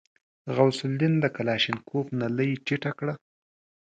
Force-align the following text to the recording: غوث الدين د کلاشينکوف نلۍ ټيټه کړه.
غوث 0.55 0.79
الدين 0.89 1.13
د 1.19 1.25
کلاشينکوف 1.35 2.05
نلۍ 2.19 2.51
ټيټه 2.65 2.91
کړه. 2.99 3.13